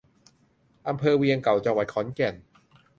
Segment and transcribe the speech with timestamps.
[0.87, 2.35] อำเภอเวียงเก่า จังหวัดขอนแก่น